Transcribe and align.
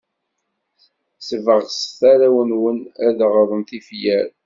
Sbeɣset 1.27 1.99
arraw-nwen 2.11 2.79
ad 3.07 3.13
d-ɣren 3.17 3.61
tifyar. 3.69 4.27